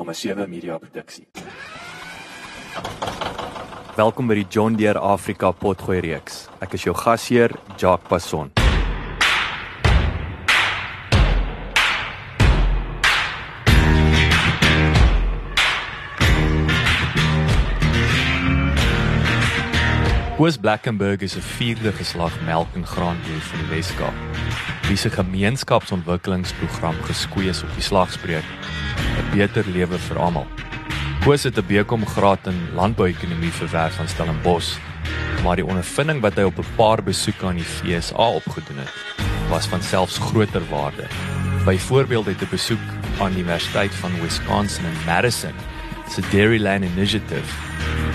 [0.00, 1.26] nommer 7 Media Produksie.
[3.96, 6.46] Welkom by die John Deere Afrika Potgooi reeks.
[6.64, 8.48] Ek is jou gasheer, Jacques Passon.
[20.40, 24.16] Koos Blackenberg is 'n vierde geslag melk en graanboer van die Weskaap.
[24.88, 28.48] Wie se gemeenskapsontwikkelingsprogram geskwee is op die slagspreuk
[29.32, 30.46] beter lewe vir almal.
[31.24, 34.78] Koos het 'n BCom graad in landbouekonomie verwerf van Stellenbosch,
[35.44, 38.94] maar die ondervinding wat hy op 'n paar besoeke aan die FSA opgedoen het,
[39.48, 41.06] was van selfs groter waarde.
[41.64, 42.86] Byvoorbeeld het 'n besoek
[43.20, 45.54] aan die Universiteit van Wisconsin in Madison
[46.08, 47.70] se Dairyland Initiative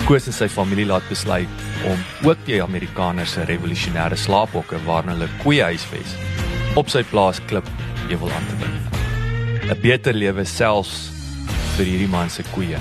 [0.06, 5.30] Koos en sy familie laat besluit om ook die Amerikaners se revolusionêre slaaphokke waarin hulle
[5.42, 6.14] koeie huisves
[6.78, 7.66] op sy plaas klip
[8.06, 8.85] ewel aan te bring.
[9.66, 11.10] 'n Beter lewe selfs
[11.74, 12.78] vir hierdie man se koeie.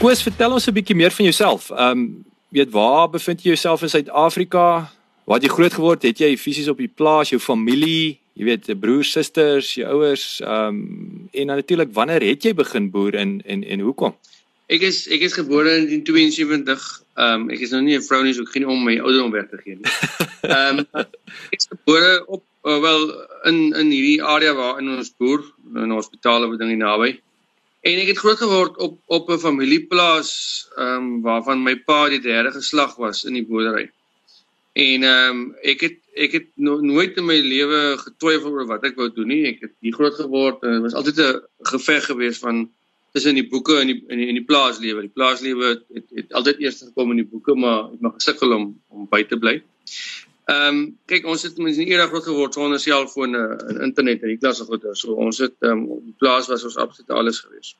[0.00, 1.70] Koos, vertel ons 'n bietjie meer van jouself.
[1.70, 4.90] Ehm, um, weet waar bevind jy jouself in Suid-Afrika?
[5.24, 6.02] Waar het jy groot geword?
[6.02, 10.66] Het jy fisies op die plaas, jou familie, jy weet, broers, susters, jou ouers, ehm
[10.66, 14.14] um, en natuurlik wanneer het jy begin boer en en en hoekom?
[14.72, 16.84] Ek is ek is gebore in 72.
[17.20, 19.34] Ehm um, ek is nou nie 'n vrou nie, so ek geen om my ouderdom
[19.34, 19.90] weg te gee nie.
[20.56, 20.86] Ehm um,
[21.52, 23.04] ek is gebore op uh, wel
[23.50, 27.20] in in hierdie area waar in ons boer in 'n hospitaal of ding naby.
[27.82, 30.30] En ek het groot geword op op 'n familieplaas
[30.76, 33.90] ehm um, waarvan my pa die derde geslag was in die boerdery.
[34.72, 38.84] En ehm um, ek het ek het no, nooit in my lewe getwyfel oor wat
[38.88, 39.44] ek wou doen nie.
[39.52, 41.42] Ek het hier groot geword en dit was altyd 'n
[41.74, 42.70] geveg geweest van
[43.12, 45.04] tussen die boeke en die in die, die plaaslewe.
[45.04, 48.56] Die plaaslewe het, het, het altyd eers gekom in die boeke, maar ek mag gesukkel
[48.56, 49.58] om om by te bly.
[50.50, 54.32] Ehm um, kyk ons het mens in eerder groot geword sonder selfone en internet en
[54.32, 54.94] die klasse goeie.
[54.98, 57.76] So ons het ehm um, die plaas was ons absoluut alles geweest.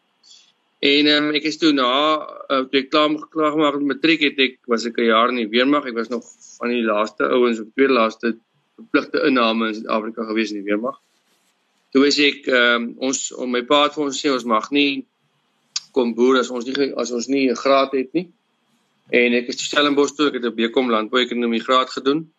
[0.83, 4.23] En ehm um, ek is toe na uh, toe ek klaar klaar gemaak met matriek
[4.29, 5.89] het ek was ek 'n jaar in die weermag.
[5.91, 6.29] Ek was nog
[6.59, 8.37] van die laaste ouens of tweede laaste
[8.77, 11.01] verpligte inname in Suid-Afrika gewees in die weermag.
[11.91, 14.71] Toe is ek ehm um, ons om my pa het vir ons sê ons mag
[14.71, 15.07] nie
[15.92, 18.29] kom boer as ons nie as ons nie 'n graad het nie.
[19.11, 22.30] En ek is Stellenbosch toe ek het 'n BCom landbouekonomie graad gedoen.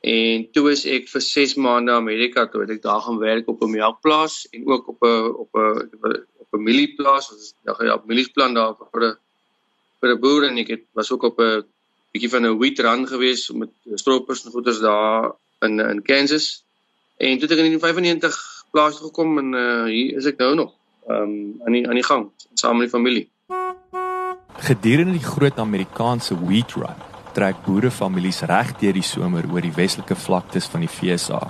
[0.00, 3.62] En toe is ek vir 6 maande Amerika toe het ek daar gaan werk op
[3.62, 8.74] 'n melkplaas en ook op 'n op 'n familieplaas ons nou ja op mieliesplan daar
[8.92, 9.16] vir 'n
[10.00, 11.64] vir 'n boer en ek het was ook op 'n
[12.12, 16.64] bietjie van 'n wheat run gewees met stroopers en goeders daar in in Kansas
[17.16, 20.54] en toe het ek in 95 plaas toe gekom en uh, hier is ek nou
[20.54, 20.77] nog
[21.08, 23.26] um, aan die aan die gang saam met die familie
[24.58, 30.16] Gedurende die groot Amerikaanse wheat run trek boerefamilies reg deur die somer oor die westelike
[30.18, 31.42] vlaktes van die FSA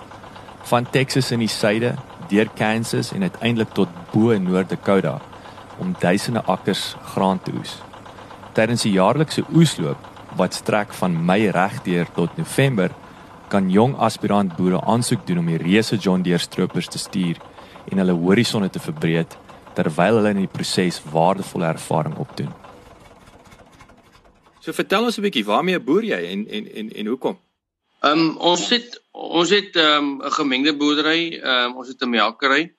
[0.68, 1.94] van Texas in die suide
[2.28, 5.16] deur Kansas en uiteindelik tot bo in Noord-Dakota
[5.80, 7.78] om duisende akkers graan te oes.
[8.52, 12.92] Tydens die jaarlikse oesloop wat strek van Mei regdeur tot November,
[13.48, 17.41] kan jong aspirant boere aansoek doen om die reuse John Deere stroopers te stuur
[17.88, 19.38] en hulle horisonne te verbreek
[19.78, 22.50] terwyl hulle in die proses waardevolle ervaring opdoen.
[24.62, 27.39] So vertel ons 'n bietjie, waarmee boer jy en en en en hoekom?
[28.00, 32.03] Ehm um, ons het ons het ehm, 'n um, gemengde boerdery, ehm um, ons het
[32.03, 32.75] 'n melkery.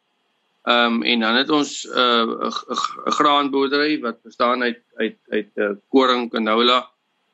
[0.63, 2.51] Ehm um, en dan het ons 'n uh,
[3.07, 6.79] 'n graanboerdery wat bestaan uit uit uit uh, koring, canola.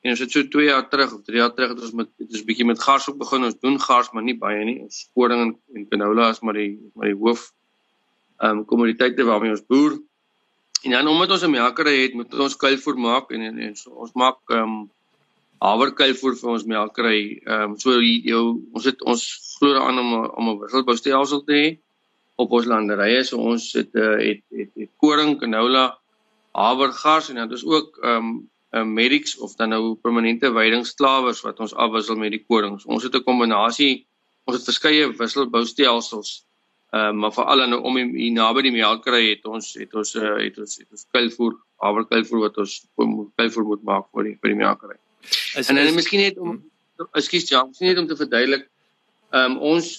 [0.02, 2.32] En ons het so 2 jaar terug of 3 jaar terug het ons met het
[2.32, 3.44] ons bietjie met gars ook begin.
[3.44, 4.80] Ons doen gars, maar nie baie nie.
[4.82, 7.52] Ons koring en, en canola is maar die maar die hoof
[8.38, 10.00] ehm um, kommoditeite waarmee ons boer.
[10.84, 13.90] En dan omdat ons 'n melkery het, moet ons kuilvoer maak en, en, en so,
[13.90, 14.92] ons maak ehm um,
[15.60, 17.42] haverkuilvoer vir ons melkery.
[17.46, 19.24] Ehm um, so jou ons het ons
[19.58, 21.68] glo daaraan om om 'n wisselboustelsel te hê
[22.36, 23.24] op ons landerye.
[23.24, 25.98] So ons het uh, het, het het koring, canola,
[26.52, 31.60] havergas en dan is ook ehm um, uh, medics of dan nou permanente weidingsklawers wat
[31.60, 32.86] ons afwissel met die korings.
[32.86, 34.06] Ons het 'n kombinasie
[34.46, 36.46] ons het verskeie wisselboustelsels.
[36.94, 40.36] Ehm um, maar veral nou om hier naby die melkery het ons het ons uh,
[40.38, 42.76] het ons het ons kuilvoer, haverkuilvoer wat ons
[43.36, 44.98] kuilvoer moet maak vir die vir die melkery.
[45.58, 46.60] Is, en dan is, miskien net om
[47.18, 48.68] ekskuus ja, miskien net om te verduidelik.
[49.34, 49.90] Ehm um, ons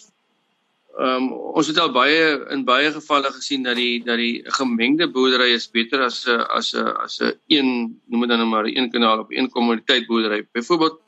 [0.97, 1.29] ehm um,
[1.59, 2.23] ons het al baie
[2.55, 6.73] in baie gevalle gesien dat die dat die gemengde boerdery is beter as 'n as
[6.73, 7.69] 'n as 'n een
[8.07, 10.47] noem dit dan nou maar een kanaal op een kommoditeit boerdery.
[10.53, 11.01] Byvoorbeeld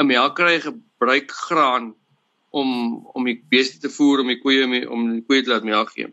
[0.00, 1.94] 'n melkery gebruik graan
[2.50, 2.70] om
[3.12, 5.66] om die beeste te voer om die koeie om die, om die koeie te laat
[5.66, 6.08] melk gee.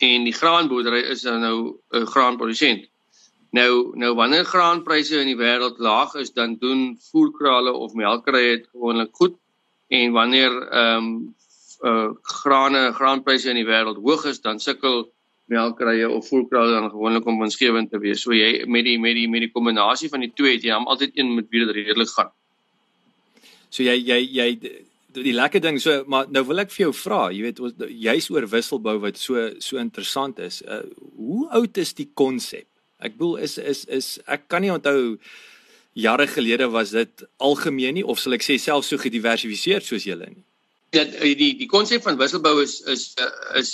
[0.00, 2.88] En die graanboerdery is dan nou 'n graanprodusent.
[3.50, 8.68] Nou nou wanneer graanpryse in die wêreld laag is, dan doen voerkrale of melkerye dit
[8.72, 9.34] gewoonlik goed.
[9.88, 11.34] En wanneer ehm um,
[11.82, 15.10] uh grane graanpryse in die wêreld hoog is, dan sukkel
[15.50, 18.22] melkrye of voerkraal dan gewoonlik om winsgewend te wees.
[18.22, 20.86] So jy met die met die met die kombinasie van die twee het jy hom
[20.86, 22.30] altyd een met wie dit redelik gaan.
[23.70, 24.48] So jy jy jy
[25.14, 28.30] die lekker ding so maar nou wil ek vir jou vra, jy weet ons juis
[28.30, 30.62] oor wisselbou wat so so interessant is.
[30.62, 30.82] Uh,
[31.16, 32.66] hoe oud is die konsep?
[33.00, 35.18] Ek bedoel is is is ek kan nie onthou
[35.92, 40.28] jare gelede was dit algemeen nie of sal ek sê selfs so gediversifiseerd soos julle
[40.30, 40.44] nie.
[40.94, 43.14] Dat die die konsep van wisselbou is is
[43.58, 43.72] is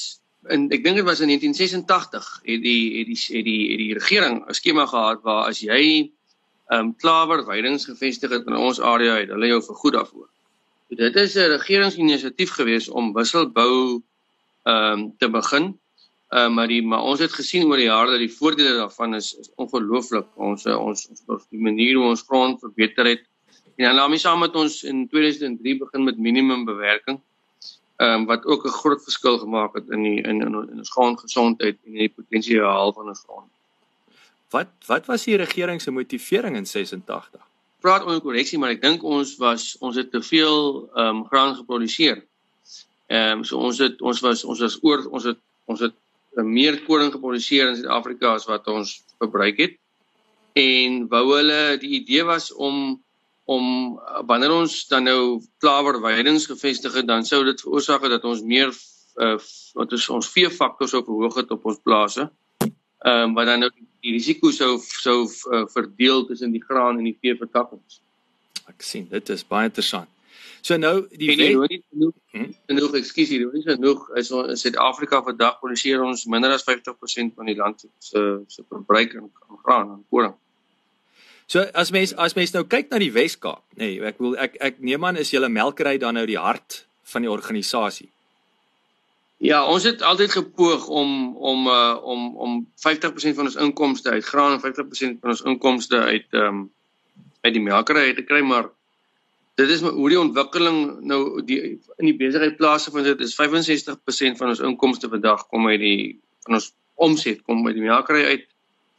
[0.49, 3.95] en ek dink dit was in 1986 het die het die het die het die
[3.99, 5.83] regering 'n skema gehad waar as jy
[6.71, 10.31] ehm um, klawer weidings gevestig het in ons area het hulle jou vergoed daarvoor.
[10.89, 14.03] Dit is 'n regeringsinisiatief gewees om wisselbou
[14.63, 15.81] ehm um, te begin.
[16.29, 19.15] Ehm uh, maar die maar ons het gesien oor die jare dat die voordele daarvan
[19.15, 20.27] is, is ongelooflik.
[20.37, 23.23] Ons ons ons die manier hoe ons grond verbeter het.
[23.77, 27.21] En dan daarmee saam met ons in 2003 begin met minimum bewerking
[27.97, 30.91] ehm um, wat ook 'n groot verskil gemaak het in die in in, in ons
[30.91, 33.51] grondgesondheid en die potensiaal van ons grond.
[34.51, 37.41] Wat wat was die regering se motivering in 86?
[37.87, 40.57] Praat onder korreksie, maar ek dink ons was ons het te veel
[40.99, 42.25] ehm um, graan geproduseer.
[43.07, 45.39] Ehm um, so ons het ons was ons was oor ons het
[45.71, 45.95] ons het
[46.43, 49.77] meer koring geproduseer in Suid-Afrika as wat ons verbruik het.
[50.59, 52.99] En wou hulle die idee was om
[53.47, 55.21] om uh, wanneer ons dan nou
[55.63, 59.39] klawer weidings gevestig het, dan sou dit veroorsaak dat ons meer uh,
[59.79, 62.27] wat is ons vee faktors sou verhoog het op ons plase.
[62.27, 62.46] Ehm
[63.05, 63.71] um, wat dan nou
[64.05, 68.01] die risiko sou sou uh, verdeel tussen die graan en die vee vertakkings.
[68.71, 70.11] Ek sien, dit is baie interessant.
[70.67, 72.49] So nou die en wet nie genoeg, hmm?
[72.71, 77.37] genoeg ekskuus hier, nie genoeg is ons in Suid-Afrika vandag produseer ons minder as 50%
[77.39, 79.31] van die land se se verbruik aan
[79.63, 80.35] graan en koring.
[81.47, 84.59] So as mens as mens nou kyk na die Wes-Kaap, nê, nee, ek wil ek
[84.71, 86.83] ek neem aan is julle melkery dan nou die hart
[87.13, 88.09] van die organisasie.
[89.37, 94.25] Ja, ons het altyd gepoog om om uh om om 50% van ons inkomste uit
[94.25, 96.71] graan en 50% van ons inkomste uit ehm um,
[97.41, 98.71] uit die melkery te kry, maar
[99.55, 101.61] dit is hoe die ontwikkeling nou die
[101.97, 106.21] in die besigheid plase van dit is 65% van ons inkomste vandag kom uit die
[106.49, 108.49] van ons omset kom uit die melkery uit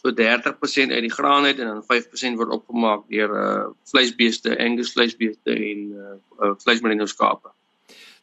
[0.06, 4.94] so 30% uit die graan uit en dan 5% word opgemaak deur uh vleisbeeste, Angus
[4.94, 7.57] vleisbeeste en uh, uh vleismerino skape.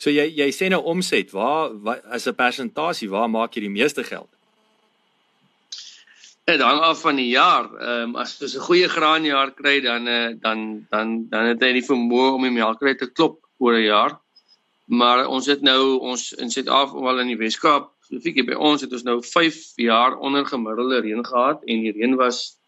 [0.05, 3.77] So jy jy sê nou omset, waar wat as 'n persentasie, waar maak jy die
[3.81, 4.29] meeste geld?
[6.45, 7.65] Dit hang af van die jaar.
[7.81, 11.73] Ehm um, as jy 'n goeie graanjaar kry dan uh, dan dan dan het jy
[11.81, 14.21] die vermoë om die melkry te klop oor 'n jaar.
[14.85, 18.93] Maar ons het nou ons in Suid-Afrika, wel in die Weskaap spesifiek by ons het
[18.93, 22.59] ons nou 5 jaar onder gemiddelde reën gehad en die reën was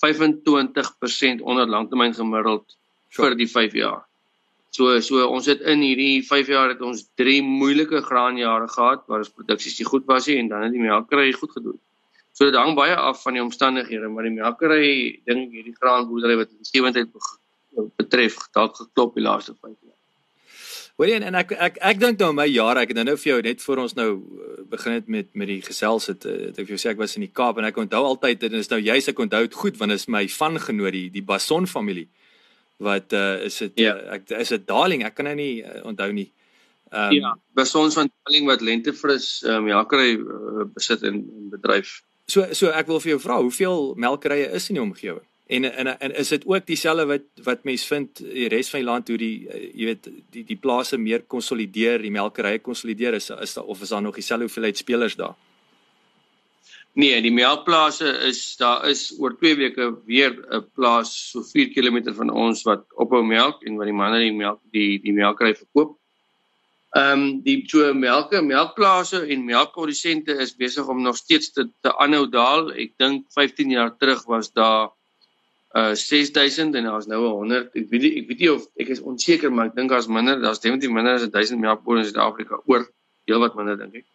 [0.00, 2.64] 25% onder langtermyn gemiddeld
[3.16, 4.06] vir die 5 jaar.
[4.76, 9.24] So so ons het in hierdie 5 jaar het ons 3 moeilike graanjare gehad waar
[9.24, 11.78] ons produksie se goed was en dan het die melkery goed gedoen.
[12.36, 14.88] So dit hang baie af van die omstandighede, maar die melkery
[15.24, 17.08] dink hierdie graanboerdery wat gewendheid
[17.96, 19.94] betref dalk geklop die laaste 5 jaar.
[21.00, 23.30] Hoorie en, en ek ek ek, dink nou my jare ek het nou, nou vir
[23.30, 26.60] jou net voor ons nou eh, begin het met met die gesels het eh, het
[26.60, 28.70] ek vir jou sê ek was in die Kaap en ek onthou altyd dit is
[28.72, 31.68] nou juist ek onthou dit goed want dit is my van genoot die die Bason
[31.68, 32.08] familie
[32.82, 33.94] wat uh, is dit ja.
[33.96, 36.30] uh, ek is dit Darling ek kan nou nie uh, onthou nie.
[36.92, 41.22] Ehm um, Ja, Bason van Darling wat lentefris ehm um, ja kry uh, besit en,
[41.24, 42.02] en bedryf.
[42.26, 45.24] So so ek wil vir jou vra hoeveel melkerye is in die omgewing?
[45.46, 48.88] En en en is dit ook dieselfde wat wat mense vind die res van die
[48.88, 53.30] land hoe die uh, jy weet die die plase meer konsolideer, die melkerye konsolideer is
[53.30, 55.36] is daar of is daar nog dieselfde hoeveelheid spelers daar?
[56.96, 62.14] Nee, die melkplase is daar is oor 2 weke weer 'n plaas so 4 km
[62.16, 65.98] van ons wat ophou melk en wat die manne die melk die die melkery verkoop.
[66.96, 71.92] Ehm um, die so melke melkplase en melkprodusente is besig om nog steeds te te
[71.92, 72.72] aanhou daal.
[72.72, 74.88] Ek dink 15 jaar terug was daar
[75.76, 77.76] uh 6000 en daar's nou 100.
[77.76, 80.64] Ek weet ek weet nie of ek is onseker maar ek dink daar's minder, daar's
[80.64, 82.88] definitief minder as 1000 melkbone in Suid-Afrika oor
[83.28, 84.06] heel wat minder dink ek.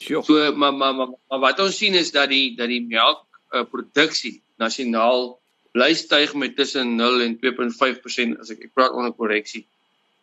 [0.00, 0.22] Sure.
[0.22, 3.64] So maar, maar maar maar wat ons sien is dat die dat die melk uh,
[3.64, 5.38] produksie nasionaal
[5.72, 9.66] bly styg met tussen 0 en 2.5% as ek ek praat onder korreksie.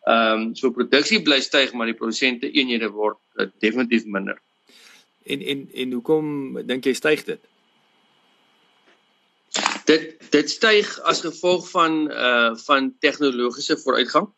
[0.06, 4.38] Ehm um, so produksie bly styg maar die produsente eenhede word uh, definitief minder.
[5.26, 6.26] En en en hoekom
[6.66, 7.42] dink jy styg dit?
[9.90, 14.30] Dit dit styg as gevolg van uh van tegnologiese vooruitgang.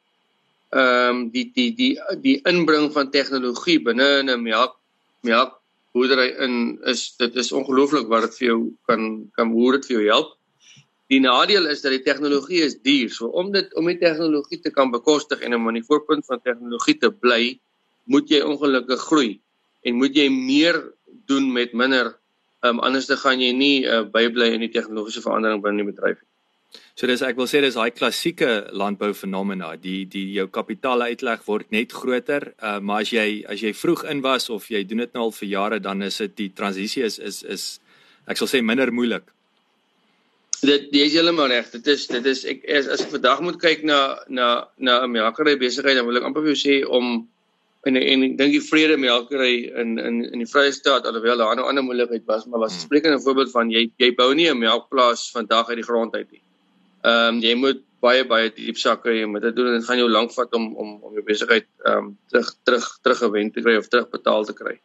[0.72, 1.92] Ehm um, die die die
[2.24, 4.77] die inbring van tegnologie binne in 'n melk
[5.26, 5.54] melk
[5.96, 8.58] boerdery in is dit is ongelooflik wat dit vir jou
[8.90, 9.06] kan
[9.38, 10.34] kan hoe dit vir jou help.
[11.08, 13.08] Die nadeel is dat die tegnologie is duur.
[13.10, 16.42] So om dit om die tegnologie te kan bekostig en om aan die voorpunt van
[16.44, 17.58] tegnologie te bly,
[18.04, 19.30] moet jy ongelukkig groei
[19.86, 20.80] en moet jy meer
[21.28, 22.14] doen met minder
[22.60, 26.18] um, anders dan gaan jy nie uh, bybly in die tegnologiese verandering binne die bedryf
[26.20, 26.27] nie.
[26.98, 31.44] So dis ek wil sê dis daai klassieke landbou fenomena, die die jou kapitaal uitleg
[31.46, 35.04] word net groter, uh, maar as jy as jy vroeg in was of jy doen
[35.04, 37.66] dit nou al vir jare dan is dit die transisie is is is
[38.26, 39.30] ek sal sê minder moeilik.
[40.58, 41.70] Dit jy is heeltemal reg.
[41.70, 45.12] Dit is dit is ek as, as ek vandag moet kyk na na na 'n
[45.14, 47.22] melkery besigheid dan wil ek amper vir jou sê om
[47.86, 51.54] en en ek dink die vrede melkery in in in die Vrye State alhoewel daar
[51.54, 52.86] 'n ander moeilikheid was, maar was 'n hmm.
[52.86, 56.42] sprekende voorbeeld van jy jy bou nie 'n melkplaas vandag uit die grond uit nie.
[57.02, 59.98] Ehm um, jy moet baie baie diep sakke hê met dit doen en dit gaan
[59.98, 63.76] jou lank vat om om om jou besigheid ehm um, terug terug teruggewend te kry
[63.78, 64.76] of terugbetaal te kry.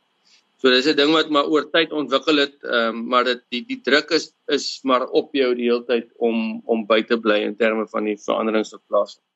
[0.61, 3.63] So dis 'n ding wat maar oor tyd ontwikkel het, ehm um, maar dit die
[3.67, 7.43] die druk is is maar op jou die hele tyd om om by te bly
[7.49, 9.27] in terme van die veranderings wat plaasvind.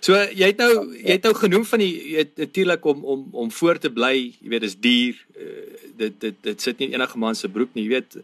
[0.00, 3.28] So jy het nou jy het nou genoem van die jy het natuurlik om om
[3.32, 5.20] om voor te bly, jy weet dis duur.
[5.36, 8.16] Uh, dit dit dit sit nie enige man se broek nie, jy weet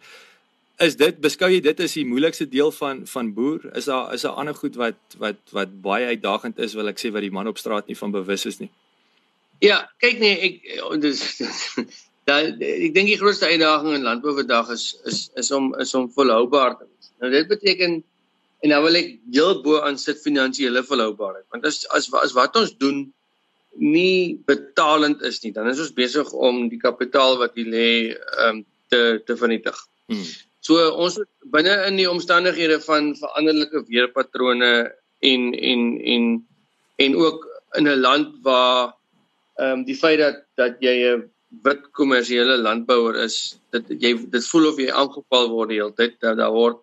[0.79, 3.65] is dit beskou jy dit as die moeilikste deel van van boer?
[3.79, 7.11] Is daar is daar ander goed wat wat wat baie uitdagend is, wil ek sê
[7.15, 8.71] wat die man op straat nie van bewus is nie?
[9.65, 10.55] Ja, kyk nee, ek
[11.07, 11.25] dis
[12.29, 16.11] dan ek dink die grootste uitdaging in landbou vandag is is is om is om
[16.15, 17.13] volhoubaar te wees.
[17.19, 18.01] Nou dit beteken
[18.63, 21.47] en nou wil ek heel bo aan sit finansiële volhoubaarheid.
[21.55, 23.07] Want as as as wat ons doen
[23.79, 27.91] nie betalend is nie, dan is ons besig om die kapitaal wat hier lê
[28.47, 29.79] um, te te vernietig.
[30.11, 30.29] Hmm.
[30.69, 31.17] So ons
[31.55, 34.73] binne in die omstandighede van veranderlike weerpatrone
[35.25, 35.85] en en
[36.15, 36.25] en
[37.05, 37.47] en ook
[37.79, 38.93] in 'n land waar
[39.57, 41.31] ehm um, die feit dat dat jy 'n
[41.65, 46.21] wit kommersiële landbouer is, dit jy dit voel of jy aangeval word die hele tyd
[46.21, 46.77] dat daar word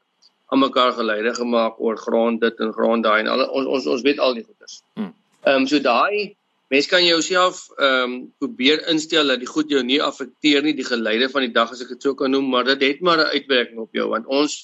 [0.49, 4.01] aan mekaar geleide gemaak oor grond dit en grond daai en al ons ons ons
[4.01, 4.81] weet al die goeders.
[4.95, 5.13] Hmm.
[5.45, 6.35] Ehm um, so daai
[6.75, 10.87] Mens kan jouself ehm um, probeer instel dat die goed jou nie affekteer nie, die
[10.87, 13.31] geleide van die dag as ek dit sou kan noem, maar dit het maar 'n
[13.37, 14.55] uitwerking op jou want ons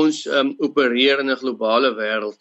[0.00, 2.36] ons ehm um, opereer in 'n globale wêreld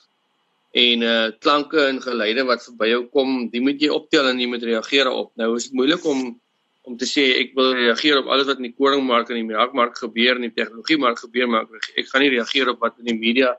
[0.84, 4.40] en eh uh, klanke en geleide wat verby jou kom, die moet jy optel en
[4.40, 5.32] jy moet reageer op.
[5.36, 6.40] Nou is dit moeilik om
[6.84, 9.98] om te sê ek wil reageer op alles wat in die koringmark en die melkmark
[9.98, 13.20] gebeur en die tegnologiemark gebeur, maar ek, ek gaan nie reageer op wat in die
[13.26, 13.58] media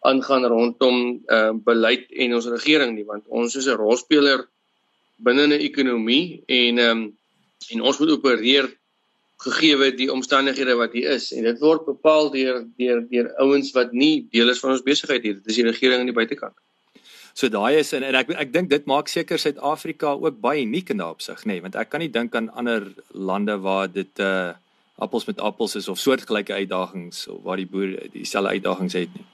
[0.00, 0.96] aangaan rondom
[1.28, 4.48] ehm uh, beleid en ons regering nie, want ons is 'n rolspeler
[5.24, 7.18] binne 'n ekonomie en ehm um,
[7.70, 8.70] en ons moet opereer
[9.44, 11.30] gegee die omstandighede wat hier is.
[11.32, 15.22] En dit word bepaal deur deur deur ouens wat nie deel is van ons besigheid
[15.22, 15.38] hier.
[15.40, 16.56] Dit is die regering aan die buitekant.
[17.34, 20.90] So daai is en, en ek ek dink dit maak seker Suid-Afrika ook baie uniek
[20.90, 24.24] in daardie opsig nê nee, want ek kan nie dink aan ander lande waar dit
[24.24, 24.52] uh
[25.00, 29.24] appels met appels is of soortgelyke uitdagings of waar die boere dieselfde uitdagings het nie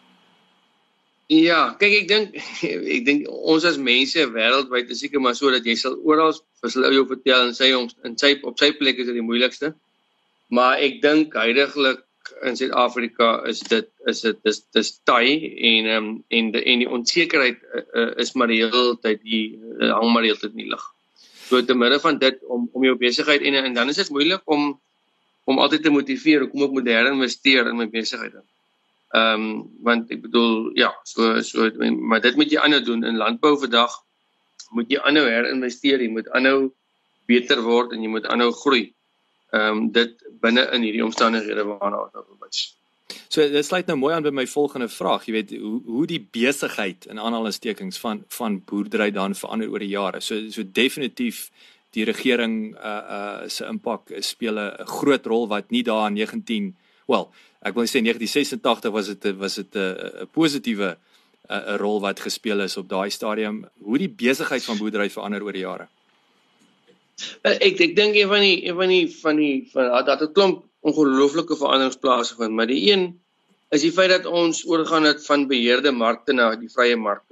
[1.26, 2.36] Ja, kyk ek dink
[2.94, 6.94] ek dink ons as mense wêreldwyd is seker maar so dat jy sal oral vir
[6.94, 9.72] jou vertel en sê ons in sy op sy plek is dit die moeilikste.
[10.54, 12.04] Maar ek dink heidaglik
[12.46, 16.90] in Suid-Afrika is dit is dit dis dis taai en um, en de, en die
[16.98, 20.62] onsekerheid uh, is maar die hele tyd die uh, hang maar die hele tyd in
[20.62, 20.84] die lug.
[21.48, 24.46] So te midde van dit om om jou besigheid en en dan is dit moeilik
[24.46, 24.76] om
[25.46, 28.38] om altyd te motiveer om ook modern investeer in my besigheid.
[29.14, 31.70] Ehm um, want ek bedoel ja, so so
[32.10, 33.92] maar dit moet jy aanhou doen in landbou vandag.
[34.74, 36.72] Moet jy aanhou herinvesteer, jy moet aanhou
[37.30, 38.88] beter word en jy moet aanhou groei.
[39.54, 42.64] Ehm um, dit binne in hierdie omstandighede waarna ons nou verwys.
[43.28, 45.26] So dit sluit nou mooi aan by my volgende vraag.
[45.26, 49.92] Jy weet hoe hoe die besigheid in aanhalingstekens van van boerdery dan verander oor die
[49.94, 50.20] jare.
[50.20, 51.46] So so definitief
[51.94, 56.74] die regering uh uh se impak speel 'n groot rol wat nie daar in 19
[57.06, 57.30] wel
[57.66, 60.96] ek wil sê 1986 was dit was dit 'n positiewe
[61.48, 65.52] 'n rol wat gespeel is op daai stadium hoe die besigheid van boerdery verander oor
[65.52, 65.86] die jare.
[67.42, 70.64] Ek ek dink een van die een van die van die van dat dit klomp
[70.80, 73.20] ongelooflike veranderings plaasvind, maar die een
[73.74, 77.24] is die feit dat ons oorgaan het van beheerde markte na die vrye mark.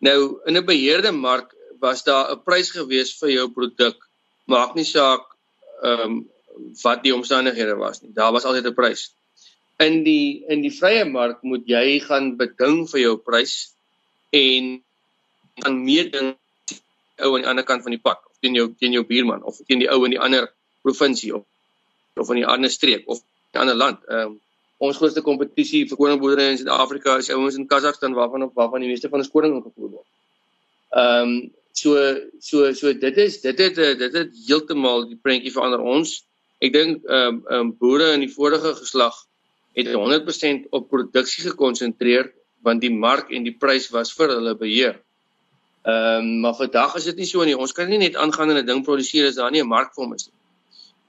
[0.00, 3.96] Nou in 'n beheerde mark was daar 'n prys gewees vir jou produk.
[4.44, 5.24] Maak nie saak
[5.82, 6.33] ehm um,
[6.82, 8.12] wat die omstandighede was nie.
[8.14, 9.10] Daar was altyd 'n prys
[9.78, 13.74] in die in die vrye mark moet jy gaan beding vir jou prys
[14.30, 14.78] en
[15.62, 16.34] gaan meeding
[17.22, 19.58] ou aan die ander kant van die pad of teen jou teen jou buurman of
[19.66, 20.46] teen die ou in die ander
[20.86, 21.44] provinsie of
[22.20, 23.22] of in die ander streek of
[23.54, 23.98] 'n ander land.
[24.08, 24.40] Ehm um,
[24.78, 28.88] ons grootste kompetisie vir koringboerdery in Suid-Afrika is ouens in Kazakhstan waarvan op waarvan die
[28.90, 30.08] meeste van ons koring ingevoer word.
[30.90, 31.98] Ehm um, so
[32.40, 36.22] so so dit is dit het dit het heeltemal die prentjie verander ons.
[36.64, 39.16] Ek dink ehm ehm um, boere in die vorige geslag
[39.76, 42.30] het 100% op produksie gekonsentreer
[42.64, 44.94] want die mark en die prys was vir hulle beheer.
[45.84, 47.56] Ehm um, maar vandag is dit nie so nie.
[47.56, 50.04] Ons kan nie net aangaan en 'n ding produseer as daar nie 'n mark vir
[50.04, 50.38] hom is nie.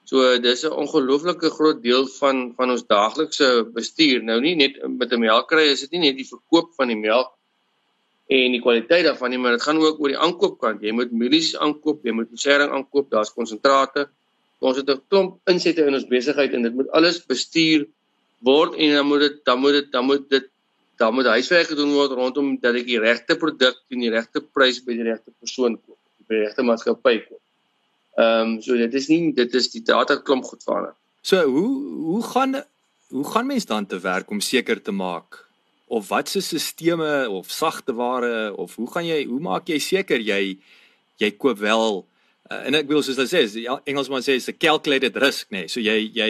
[0.06, 4.24] So dis 'n ongelooflike groot deel van van ons daaglikse bestuur.
[4.24, 7.32] Nou nie net met 'n melkry is dit nie net die verkoop van die melk
[8.28, 10.82] en die kwaliteit daarvan nie, maar dit gaan ook oor die aankoopkant.
[10.82, 14.10] Jy moet mielies aankoop, jy moet besering aankoop, daar's konsentrate.
[14.66, 17.86] Ons het 'n klomp insette in ons besigheid en dit moet alles bestuur
[18.50, 20.50] word en dan moet dit dan moet dit dan moet dit
[20.98, 24.80] dan moet huiswerk gedoen word rondom dat ek die regte produk teen die regte prys
[24.84, 27.42] by die regte persoon koop, by die regte maatskappy koop.
[28.16, 30.96] Ehm um, so dit is nie dit is die data klomp goed verander.
[31.22, 31.74] So hoe
[32.12, 32.64] hoe gaan
[33.10, 35.44] hoe gaan mense dan te werk om seker te maak
[35.88, 40.20] of wat se sisteme of sagte ware of hoe gaan jy hoe maak jy seker
[40.20, 40.58] jy
[41.22, 42.06] jy koop wel
[42.52, 45.66] uh, en ek wil soos hulle sê ja, Engelsman sê is a calculated risk nê
[45.66, 45.72] nee.
[45.72, 46.30] so jy jy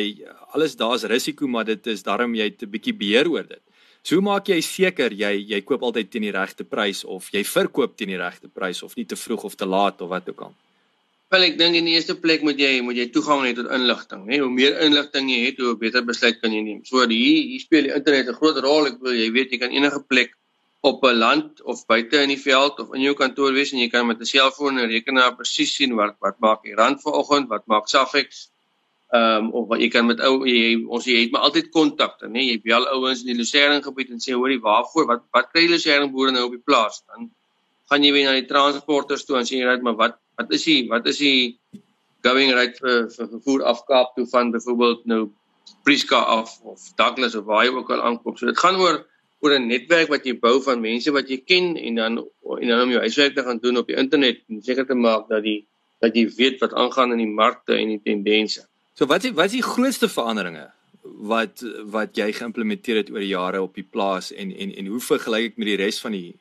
[0.55, 3.61] alles daar's risiko maar dit is daarom jy 'n bietjie beheer oor dit.
[4.05, 7.41] So hoe maak jy seker jy jy koop altyd teen die regte prys of jy
[7.43, 10.41] verkoop teen die regte prys of nie te vroeg of te laat of wat ook
[10.45, 10.53] al?
[11.33, 14.27] Wel ek dink in die eerste plek moet jy moet jy toegang hê tot inligting,
[14.29, 14.37] hè.
[14.43, 16.83] Hoe meer inligting jy het, hoe beter besluit kan jy neem.
[16.85, 18.91] So hier hier speel die internet 'n groot rol.
[18.91, 20.37] Ek wil jy weet jy kan enige plek
[20.89, 23.89] op 'n land of buite in die veld of in jou kantoor wees en jy
[23.89, 27.65] kan met 'n selfoon en rekenaar presies sien wat wat maak die rand vanoggend, wat
[27.67, 28.49] maak Safex,
[29.15, 32.27] Ehm um, of wat jy kan met ou jy ons jy het maar altyd kontakte,
[32.27, 32.41] nê?
[32.49, 36.09] Jy bel ouens in die Lucerne gebied en sê hoorie waarvoor wat wat kry Lucerne
[36.11, 37.03] boere nou op die plaas?
[37.11, 37.29] Dan
[37.91, 40.65] gaan jy weer na die transporters toe en sê jy net maar wat wat is
[40.65, 41.53] die wat is die
[42.25, 45.21] going rate vir vir vervoer af Kaap toe van byvoorbeeld nou
[45.85, 48.35] Prieska af of Douglas of waar jy ook al aankom.
[48.35, 49.03] So dit gaan oor
[49.39, 52.17] oor 'n netwerk wat jy bou van mense wat jy ken en dan
[52.61, 55.27] en dan om jou huiswerk te gaan doen op die internet en seker te maak
[55.29, 55.65] dat die
[55.99, 58.65] dat jy weet wat aangaan in die markte en die tendense.
[58.93, 60.71] So wat is wat is die grootste veranderinge
[61.03, 64.99] wat wat jy geïmplementeer het oor die jare op die plaas en en en hoe
[64.99, 66.35] vergelyk ek met die res van die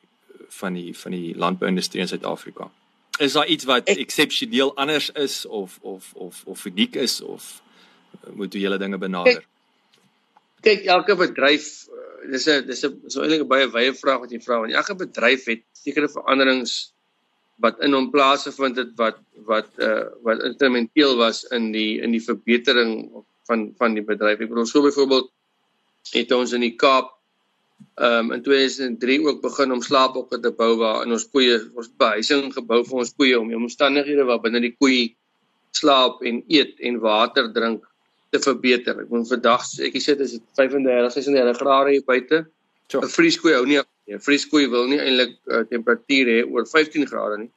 [0.54, 2.70] van die van die landbouindustrie in Suid-Afrika?
[3.18, 7.62] Is daar iets wat eksepsioneel anders is of of of of uniek is of
[8.34, 9.44] moet jy hele dinge benader?
[10.64, 11.93] Kyk, elke bedryf eh,
[12.30, 14.94] dis 'n dis 'n so eintlik 'n baie wye vraag wat jy vra want elke
[15.04, 16.94] bedryf het sekere veranderings
[17.62, 22.22] wat in hom plaasgevind het wat wat uh wat instrumenteel was in die in die
[22.22, 23.10] verbetering
[23.48, 24.40] van van die bedryf.
[24.40, 25.30] Ek bedoel so byvoorbeeld
[26.12, 27.12] het ons in die Kaap
[28.00, 32.52] um in 2003 ook begin om slaaphokke te bou waar in ons koeie ons behuising
[32.54, 35.14] gebou vir ons koeie om die omstandighede waar binne die koei
[35.74, 37.84] slaap en eet en water drink
[38.34, 39.00] te verbeter.
[39.04, 42.44] Ek moet vandag ek sê dit is 35 36 grade hier buite.
[42.94, 47.38] 'n Vrieskoei hou nie 'n vrieskoei wil nie eintlik uh, temperatuur hê oor 15 grade
[47.44, 47.50] nie.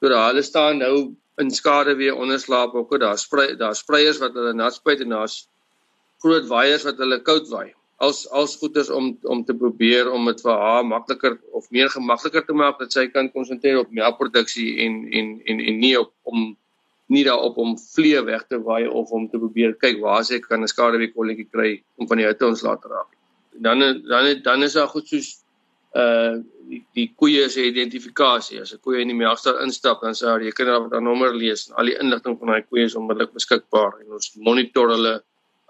[0.00, 0.94] So daar hulle staan nou
[1.42, 2.98] in skade weer onder slaap ook.
[3.00, 5.46] Daar sprei daar spreiers wat hulle nat spuit en daar's
[6.24, 7.74] groot waaiers wat hulle koud waai.
[8.02, 12.44] Als als goeders om om te probeer om dit vir haar makliker of meer gemakliker
[12.46, 16.56] te maak dat sy kan konsentreer op melkproduksie en en en en nie op om
[17.12, 20.62] nie daarop om vlee weg te waai of om te probeer kyk waar sy kan
[20.62, 23.10] 'n skaduwee kolletjie kry om van die hitte ons laat raak.
[23.66, 25.30] Dan dan dan is daar goed soos
[25.94, 26.40] uh
[26.72, 28.60] die, die koeie se identifikasie.
[28.60, 31.68] As 'n koe in die melkstal instap, dan sê jy kan daar 'n nommer lees
[31.68, 35.14] en al die inligting van daai koeie is onmiddellik beskikbaar en ons monitor hulle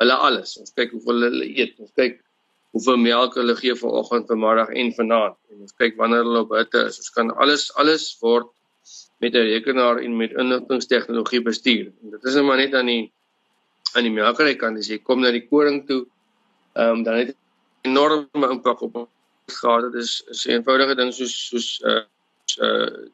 [0.00, 0.59] hulle alles.
[0.59, 2.20] Ons kyk hoeveel hulle eet, ons kyk
[2.72, 6.87] hoeveel melk hulle gee vanoggend, vanmiddag en vanaand en ons kyk wanneer hulle op hitte
[6.88, 6.98] is.
[7.02, 8.48] Ons kan alles alles word
[9.18, 11.92] met 'n rekenaar en met inligtingstegnologie bestuur.
[12.03, 13.12] En dit is nou maar net aan die
[13.95, 16.07] aan die melkery kant as jy kom na die koring toe,
[16.73, 17.37] ehm um, dan het
[17.83, 19.09] enorme impak op
[19.47, 22.03] gehad het is 'n eenvoudige ding soos soos uh
[22.59, 23.09] uh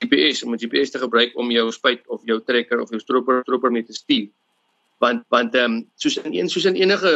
[0.00, 3.70] GPS om GPS te gebruik om jou spuit of jou trekker of jou stroper stroper
[3.70, 4.28] mee te stuur.
[4.98, 7.10] Want want ehm um, soos in een soos in enige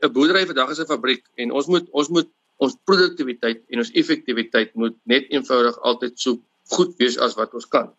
[0.00, 3.90] 'n boerdery vandag is 'n fabriek en ons moet ons moet ons produktiwiteit en ons
[3.90, 6.40] effektiwiteit moet net eenvoudig altyd so
[6.76, 7.90] goed wees as wat ons kan.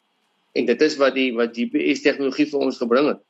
[0.57, 3.21] En dit is wat die wat GPS tegnologie vir ons gebring het.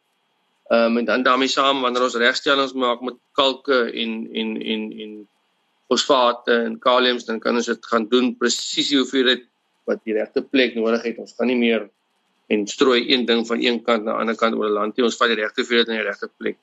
[0.71, 4.83] Ehm um, en dan daarmee saam wanneer ons regstellings maak met kalke en en en
[5.05, 5.15] en
[5.91, 9.47] fosfate en kaliums dan kan ons dit gaan doen presies hoeveel dit
[9.89, 11.17] wat die regte plek nodig het.
[11.17, 11.89] Ons gaan nie meer
[12.51, 15.05] en strooi een ding van een kant na 'n ander kant oor 'n land nie.
[15.05, 16.57] Ons vat die regte hoeveelheid in die regte plek.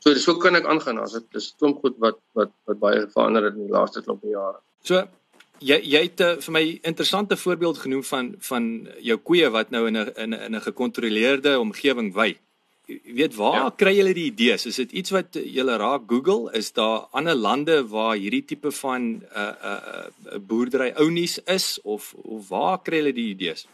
[0.00, 3.06] So dis so kan ek aangaan as dit is klomp goed wat wat wat baie
[3.14, 4.60] verander het in die laaste klomp jare.
[4.82, 5.06] So
[5.60, 9.86] jy jy het uh, vir my interessante voorbeeld genoem van van jou koeie wat nou
[9.86, 12.36] in 'n in 'n 'n gekontroleerde omgewing wy
[13.04, 13.72] weet waar ja.
[13.76, 14.66] kry julle die idees?
[14.66, 16.50] Is dit iets wat julle raak Google?
[16.56, 21.80] Is daar ander lande waar hierdie tipe van 'n uh, 'n uh, boerdery ounies is
[21.82, 23.66] of of waar kry julle die idees?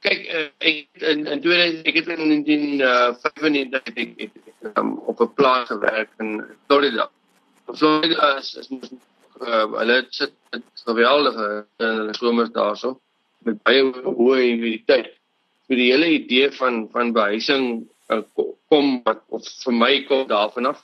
[0.00, 4.30] Kyk, uh, ek in in tweede ek het in 1995 uh, ek, ek,
[4.62, 7.10] ek um, op 'n plaas gewerk in Florida.
[7.74, 8.68] Florida is is
[9.40, 10.32] uh, hulle sit
[10.84, 12.98] geweldige in hulle somers daarso.
[13.46, 15.14] met baie hoë humiditeit.
[15.66, 17.66] So die hele idee van van behuising
[18.12, 18.22] uh,
[18.70, 20.80] kom wat of vir my kom daarvan af.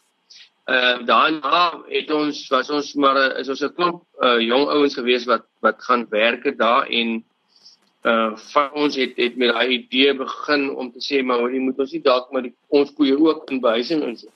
[0.66, 4.94] Ehm uh, daarna het ons was ons maar is ons 'n klomp uh, jong ouens
[4.98, 7.24] gewees wat wat gaan werk daar en
[8.06, 11.78] uh van ons het het met daai idee begin om te sê maar hoe moet
[11.78, 14.30] ons nie dalk maar die, ons koeie ook in behuising insit.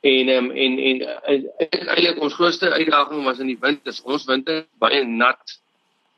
[0.00, 3.94] En um, en en eintlik ons grootste uitdaging was in die winter.
[4.04, 5.56] Ons winter baie nat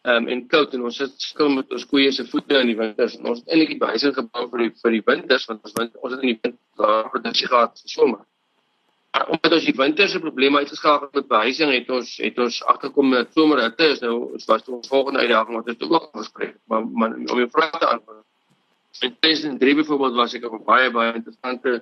[0.02, 3.16] um, en koud en ons sit skil met ons koeie se voete in die winters.
[3.16, 5.96] En ons het eintlik die behuising gebou vir die vir die winters want ons wind,
[6.00, 8.20] ons het in die winter daar produksie gehad vir somer.
[9.16, 13.08] Maar omdat ons die winter se probleme uitgeskakel met behuising het ons het ons agterkom
[13.16, 14.14] met somerhitte is nou
[14.46, 18.26] was ons volgende uitdaging wat ons ook gespreek maar, maar om jou vraag te antwoord.
[19.00, 21.80] In 2003 byvoorbeeld was ek op baie baie interessante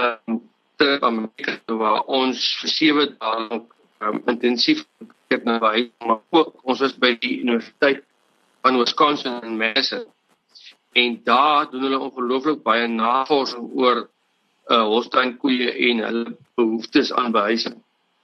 [0.00, 0.40] ehm
[0.80, 4.84] Amerika waar ons vir 7 dae lank um, intensief
[5.28, 8.02] kyk na baie maar ook ons was by die universiteit
[8.62, 10.04] van Wisconsin in Madison
[10.94, 14.08] en daar doen hulle ongelooflik baie navorsing oor
[14.72, 17.76] uh Holstein koeie en hulle behoeftes aan behuising.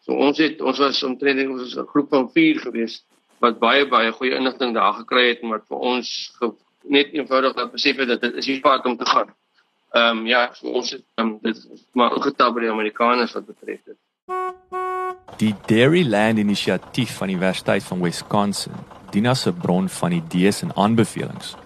[0.05, 3.03] So ons het ons was omtrent ons was 'n groep van 4 gewees
[3.41, 6.09] wat baie baie goeie inligting daar gekry het en wat vir ons
[6.83, 9.35] net eenvoudig dat besef het dat dit is die pad om te gaan.
[9.91, 13.81] Ehm um, ja, ons het um, dit maar ook getab by die Amerikaners wat betref
[13.85, 13.97] dit.
[15.37, 18.73] Die Dairyland Inisiatief van die Universiteit van Wisconsin
[19.11, 21.57] dien as 'n bron van idees en aanbevelings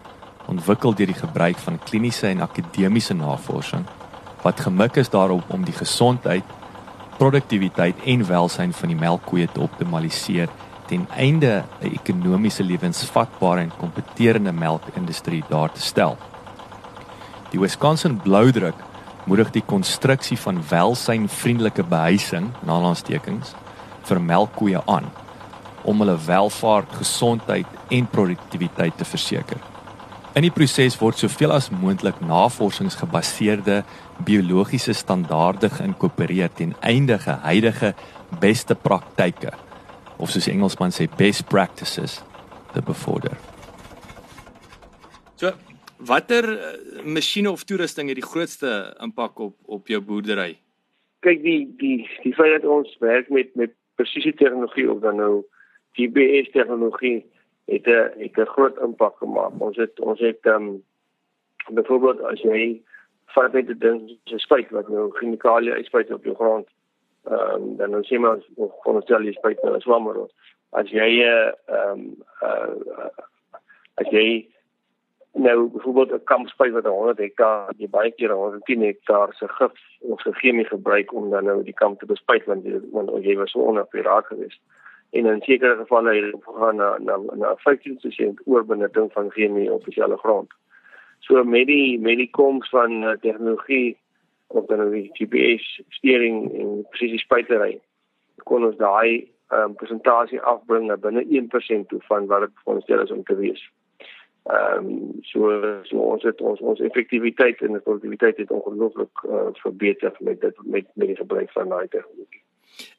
[0.46, 3.84] ontwikkel deur die gebruik van kliniese en akademiese navorsing
[4.42, 6.44] wat gemik is daarop om die gesondheid,
[7.16, 10.48] produktiwiteit en welsyn van die melkkoeie te optimaliseer
[10.86, 16.16] ten einde 'n ekonomiese lewensvatbare en kompeterende melkindustrie daar te stel.
[17.54, 18.74] Die Wisconsin Bloudruk
[19.30, 23.52] moedig die konstruksie van welsynvriendelike behuising, nalanstekens,
[24.08, 25.06] vir melkkoeie aan
[25.86, 29.60] om hulle welvaart, gesondheid en produktiwiteit te verseker.
[30.34, 33.84] In die proses word soveel as moontlik navorsingsgebaseerde
[34.26, 37.92] biologiese standaarde geïnkorporeer ten einde huidige
[38.42, 39.52] beste praktyke
[40.18, 42.18] of soos Engelsman sê best practices
[42.74, 43.38] te bevorder.
[45.38, 45.54] So,
[46.02, 46.50] watter
[47.04, 50.58] masjiene of toerusting het die grootste impak op op jou boerdery?
[51.20, 55.44] Kyk die die die feit dat ons werk met met presisie tegnologie of dan nou
[55.94, 57.24] GPS tegnologie
[57.66, 59.52] het 'n het 'n groot impak gemaak.
[59.58, 60.82] Ons het ons het ehm um,
[61.70, 62.82] byvoorbeeld as jy
[63.26, 66.68] vat net 'n ding so spuit wat nou chemikalieë uitspuit op jou grond.
[67.24, 70.16] Ehm um, dan dan sien ons ons veronderstel jy spuit nou swammer.
[70.70, 73.08] As jy uh, ehm um, uh,
[73.94, 74.53] as jy
[75.34, 80.20] nou byvoorbeeld 'n kampspuit wat 100 hektaar, jy baie keer 110 hektaar se gif of
[80.20, 83.50] se chemie gebruik om dan nou die kamp te bespuit want jy want jy was
[83.50, 84.60] so onapparaat geweest
[85.14, 89.84] en in sekere gevalle het hulle gegaan na na na 50% oorbenutting van chemie op
[89.84, 90.50] dieselfde grond.
[91.18, 93.98] So met die met die koms van uh, tegnologie
[94.46, 97.78] op dan die GPS sturing en presisie spuitery
[98.42, 103.10] kon ons daai um, presentasie afbring na binne 1% toe van wat dit veronderstel is
[103.10, 103.62] om te wees.
[104.44, 105.50] Ehm um, so
[105.88, 110.90] so ons het ons ons effektiwiteit en produktiwiteit het ongelooflik uh, verbeter met dit met
[110.94, 112.42] met die gebruik van daai tegnologie.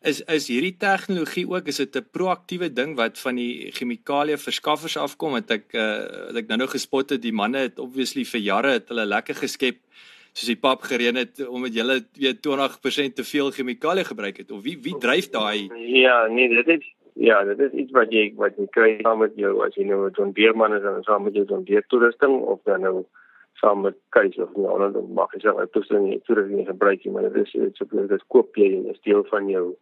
[0.02, 4.98] Is is hierdie tegnologie ook is dit 'n proaktiewe ding wat van die chemikalie verskaffers
[4.98, 8.72] afkom want ek uh, ek nou nou gespot het die manne het obviously vir jare
[8.80, 9.78] het hulle lekker geskep
[10.34, 14.64] soos die pap gereën het omdat hulle weet 20% te veel chemikalie gebruik het of
[14.64, 15.70] wie wie dryf daai
[16.02, 19.36] Ja nee dit is ja dit is iets wat jy wat jy kry saam met
[19.40, 22.60] jou as jy nou 'n beerman is en saam met jou dan beer toerusting of
[22.64, 23.06] dan nou
[23.54, 27.06] saam met keuse of ander dan mag jy sê ek toets nie toets nie gebruik
[27.06, 29.76] nie maar dit is dit is dit koop jy en is deel van jou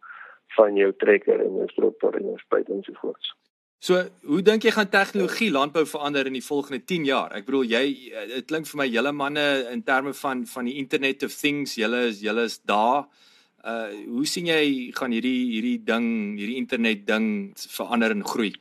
[0.56, 3.34] van jou trekker en jou stroper en jou spuit en so voort.
[3.78, 7.32] So, hoe dink jy gaan tegnologie landbou verander in die volgende 10 jaar?
[7.32, 7.84] Ek bedoel jy
[8.28, 12.06] dit klink vir my julle manne in terme van van die internet of things, julle
[12.06, 13.02] is julle is daar.
[13.02, 13.33] Uh
[13.64, 18.52] hoe sien jy gaan hierdie hierdie ding, hierdie internet ding verander en groei?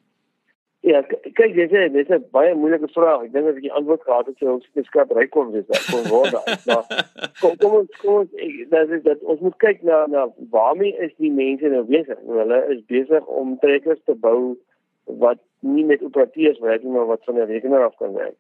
[0.83, 3.23] Ja, kyk, dis 'n dis 'n baie moeilike vraag.
[3.23, 5.63] Ek dink as ek die antwoord gehad het, sou ons skep ry kon wees.
[5.91, 6.35] Kon word.
[6.67, 6.83] Maar
[7.41, 8.31] kom kom ons kom ons
[8.69, 12.19] dat is dat ons moet kyk na na waarmee is die mense nou besig?
[12.27, 14.57] Hulle is besig om trekkers te bou
[15.07, 18.39] wat nie met operateurs werk nie, maar wat van 'n rekenaar af kan werk.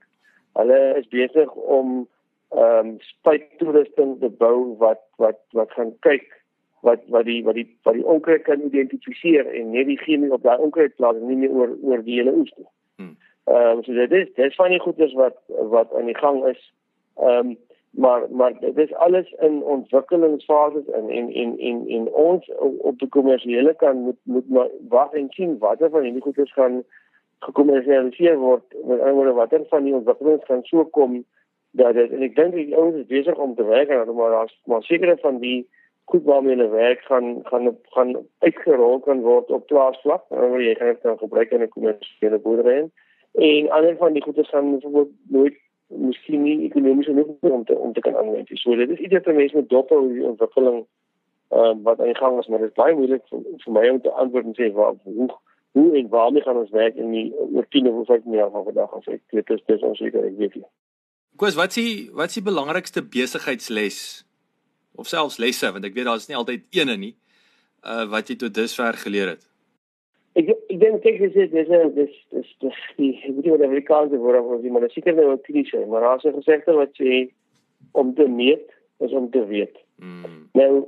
[0.59, 2.07] Hulle is besig om
[2.51, 6.42] ehm um, spuittoerusting te bou wat wat wat gaan kyk
[6.83, 10.43] wat wat die wat die wat die onkruid kan identifiseer en net die chemie op
[10.43, 12.69] daai onkruid plaas nie meer oor oor die hele oes nie.
[13.01, 13.13] Hmm.
[13.51, 15.37] Ehm um, so dit is dis van die goeders wat
[15.75, 16.65] wat aan die gang is.
[17.19, 17.55] Ehm um,
[17.93, 23.09] maar maar dit is alles in ontwikkelingsfases en en en en en ons op die
[23.09, 26.83] kommersiële kan moet moet maar wag en sien watter van hierdie goeders gaan
[27.39, 31.23] gekommersialiseer word, met ander woorde watter van die ontwikkelings gaan so kom
[31.71, 34.59] dat dit en ek dink die ouens is besig om te werk aan maar daar's
[34.65, 35.67] maar sekere van die
[36.05, 40.23] goed waarmee hulle werk gaan gaan gaan uitgerol kan word op plaasvlak.
[40.29, 42.89] Nou jy gaan dit gebruik in 'n kommersiële boerdery
[43.33, 47.93] en ander van die goede gaan byvoorbeeld nooit miskien nie ekonomies genoeg om te om
[47.93, 48.49] te kan aanwend.
[48.53, 50.85] So dit is iets wat mense moet dop hou die ontwikkeling
[51.49, 53.89] ehm um, wat aan die gang is, maar dit is baie moeilik vir, vir my
[53.89, 55.27] om te antwoord en sê waar hoe
[55.71, 58.93] hoe en waarmee gaan ons werk in die oor 10 of 15 jaar van vandag
[58.93, 59.07] af.
[59.07, 60.65] Ek dit is onseker, ek weet nie.
[61.35, 63.99] Koos, wat is die wat is die belangrikste besigheidsles
[64.95, 67.15] of selfs lesse want ek weet daar's nie altyd eene nie
[67.83, 69.43] uh wat jy tot dusver geleer het.
[70.39, 73.67] Ek ek dink kyk dis dis dis dis dis dis die ek weet nie wat
[73.67, 76.93] Amerikaans woord of wat jy maar seker nou 'n klise maar daar's 'n gesegde wat
[76.99, 77.29] sê
[77.91, 78.67] om te meet
[78.99, 79.77] is om te weet.
[79.97, 80.49] Mm.
[80.53, 80.87] Nou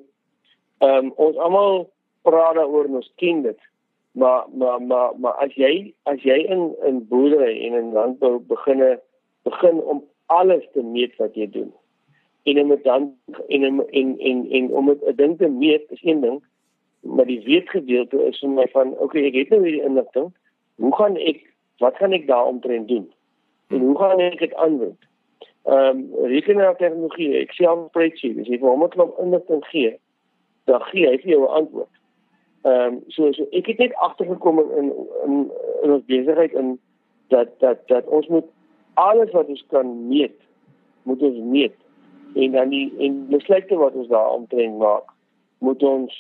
[0.80, 1.90] ehm um, ons almal
[2.22, 3.60] praat daaroor ons ken dit
[4.16, 9.00] maar maar maar maar as jy as jy in in boerdery en in landbou beginne
[9.44, 11.74] begin om alles te meet wat jy doen.
[12.46, 13.14] En om dan
[13.48, 16.44] en en en en, en om 'n ding te meet is een ding,
[17.00, 20.32] maar die weetgedeelte is vir my van okay, ek het nou hierdie inligting.
[20.76, 21.42] Hoe gaan ek
[21.78, 23.12] wat gaan ek daaromtrent doen?
[23.68, 25.00] En hoe gaan ek dit aanwend?
[25.66, 29.96] Ehm um, rekenaartegnologie, ek sê al spreadsheet, as jy vir hom 'n klomp inligting gee,
[30.70, 31.96] dan gee hy vir jou 'n antwoord.
[32.62, 34.92] Ehm um, so so ek het net agtergekom in in
[35.26, 35.34] in,
[35.84, 36.78] in ons besigheid in
[37.34, 38.46] dat dat dat ons moet
[38.94, 40.38] alles wat ons kan meet,
[41.04, 41.76] moet ons meet.
[42.36, 45.12] En dan die en besluite wat ons daar omtrent maak,
[45.64, 46.16] moet ons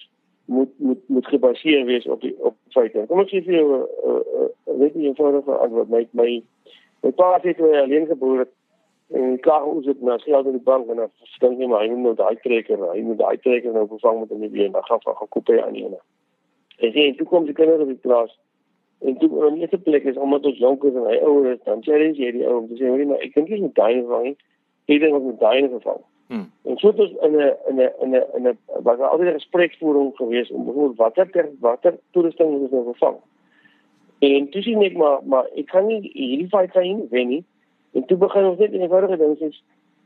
[0.45, 3.05] moet moet moet gebaseer wees op die op feite.
[3.07, 6.43] Kom ek sê vir jou 'n uh, uh, weet nie eenvoudige antwoord my my
[7.03, 8.47] my pa alleen geboor
[9.11, 11.89] en klaar ons het nou geld in die bank en dan stink nie maar hy
[11.89, 14.71] moet nou daai trekker, hy moet daai trekker nou vervang met 'n nuwe een.
[14.71, 15.99] Dan gaan van gekoop hy aan die ene.
[16.77, 18.39] En sien, toe kom die kinders op die klas
[18.99, 21.59] En toe in die eerste plek is omdat ons jonk is en hy ouer is,
[21.63, 24.03] dan challenge jy die ou om te sê, "Hoekom maar ek dink jy moet daai
[24.07, 24.37] vang nie.
[24.85, 26.51] Jy dink ons moet daai vervang." Hmm.
[26.65, 29.27] En so het ons in 'n in 'n in 'n in 'n was daar altyd
[29.27, 33.17] 'n gespreksvoering geweest om bijvoorbeeld watter ter watter toerusting moet ons nou vervang.
[34.19, 37.43] En toe sien ek maar maar ek kan nie hierdie fight kan nie wen nie.
[37.93, 39.61] En toe begin ons net in 'n eenvoudige ding sê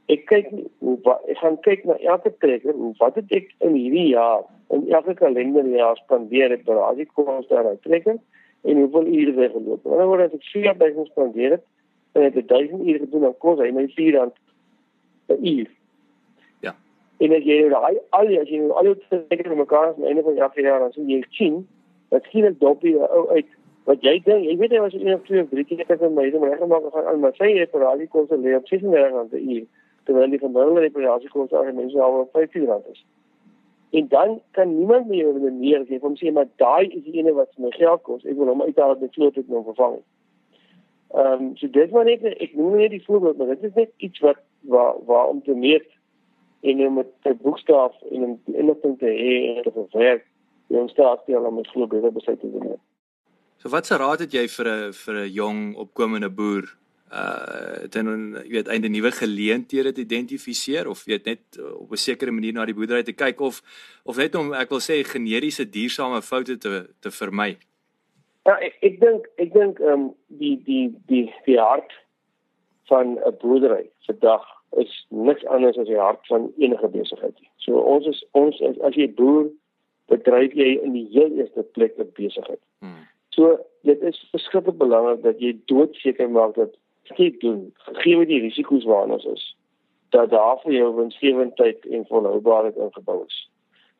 [0.07, 0.47] ek kyk
[0.79, 4.91] hoe ek gaan kyk na elke trekker, hoe wat het ek in hierdie jaar in
[4.91, 8.17] elke kalenderjaar spandeer het by die koste daai trekker
[8.63, 9.85] en hoeveel ure hy geloop.
[9.85, 11.65] En dan word as ek 4000 spandeer het
[12.17, 14.19] en ek het 1000 ure gedoen dan kos hy my 4
[15.29, 15.69] per uur.
[16.65, 16.75] Ja.
[17.23, 20.37] En as jy nou al die as jy al die seker mekaar aan einde van
[20.37, 21.63] die jaar dan sien jy sien
[22.13, 23.57] dat sien ek dopie ou uit
[23.89, 26.29] wat jy dink jy weet hy was een of twee of drie keer het my
[26.31, 29.13] maar reg gemaak gaan aan maar sy het vir al die kos lê op 36
[29.15, 29.65] rand per uur
[30.09, 33.05] terwyl die gemiddelde reparasie kos aan mense al op 15 rand is.
[33.91, 37.49] En dan kan niemand meer redeneer sê van sê maar daai is die ene wat
[37.57, 38.25] my geld kos.
[38.25, 39.99] Ek wil hom uithaal met vloot ek nou vervang.
[41.13, 43.93] Ehm um, so dit maar net ek noem net die voorbeeld maar dit is net
[43.97, 45.87] iets wat waar waar om te meet
[46.61, 50.25] en om met 'n boekstaaf en 'n inligting te hê en te verwerk.
[50.67, 52.81] Jy ontstaat jy al met vloot beter besluit te neem.
[53.57, 56.77] So wat se raad het jy vir 'n vir 'n jong opkomende boer
[57.11, 61.95] uh dan jy weet einde nuwe geleenthede te identifiseer of weet net uh, op 'n
[61.95, 63.61] sekere manier na die boerdery te kyk of
[64.03, 67.57] of net om ek wil sê generiese diersame foute te te vermy.
[68.45, 71.91] Ja, ek ek dink ek dink ehm um, die die die die hart
[72.89, 74.45] van 'n boerdery vandag
[74.77, 77.37] is niks anders as die hart van enige besigheid.
[77.57, 79.47] So ons is ons is, as jy boer
[80.09, 82.61] bedryf jy in die heel eerste plek 'n besigheid.
[82.79, 83.05] Hmm.
[83.29, 88.85] So dit is verskriklik belangrik dat jy doodseker maak dat skep doen gegee die risiko's
[88.85, 89.55] waarna ons is
[90.09, 93.49] dat daar vir jou winsgewendheid en volhoubaarheid ingebou is.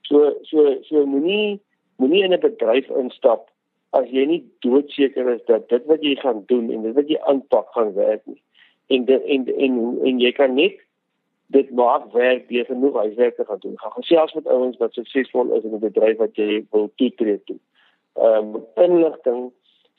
[0.02, 1.62] So so so moenie
[1.98, 3.50] moenie in 'n bedryf instap
[3.98, 7.20] as jy nie doodseker is dat dit wat jy gaan doen en dit wat jy
[7.32, 8.42] aanpak gaan werk nie.
[8.90, 9.74] En en en
[10.04, 10.78] en jy kan net
[11.54, 13.80] dit maak werk deur genoeg huiswerk te gaan doen.
[13.80, 17.60] Gaan gesels met ouens wat suksesvol is in 'n bedryf wat jy wil toetree toe.
[18.16, 19.52] Ehm um, inligting